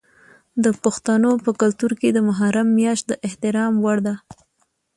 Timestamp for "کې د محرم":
1.99-2.67